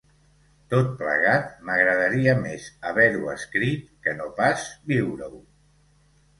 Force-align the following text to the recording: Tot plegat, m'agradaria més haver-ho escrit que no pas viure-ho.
Tot 0.73 0.87
plegat, 1.01 1.51
m'agradaria 1.67 2.33
més 2.41 2.67
haver-ho 2.93 3.23
escrit 3.37 3.87
que 4.09 4.19
no 4.23 4.33
pas 4.43 4.67
viure-ho. 4.97 5.43